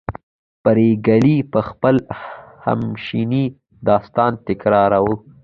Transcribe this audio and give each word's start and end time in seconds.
پريګلې 0.63 1.35
به 1.51 1.61
خپل 1.69 1.95
همیشنی 2.65 3.43
داستان 3.87 4.31
تکراروه 4.47 5.17